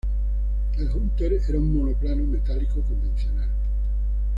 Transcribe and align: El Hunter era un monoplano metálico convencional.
El 0.79 0.89
Hunter 0.89 1.31
era 1.33 1.59
un 1.59 1.77
monoplano 1.77 2.23
metálico 2.23 2.81
convencional. 2.81 3.49